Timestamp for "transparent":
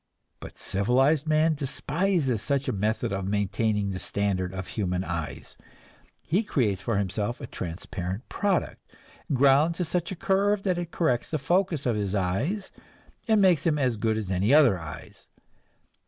7.45-8.27